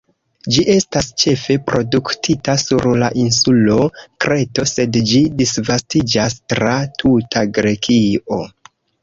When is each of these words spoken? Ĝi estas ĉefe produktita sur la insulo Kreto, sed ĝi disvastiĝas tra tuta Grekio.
Ĝi 0.53 0.61
estas 0.75 1.09
ĉefe 1.23 1.57
produktita 1.67 2.55
sur 2.61 2.87
la 3.03 3.09
insulo 3.25 3.75
Kreto, 4.25 4.67
sed 4.73 4.99
ĝi 5.13 5.23
disvastiĝas 5.43 6.39
tra 6.57 6.75
tuta 7.05 7.47
Grekio. 7.61 8.43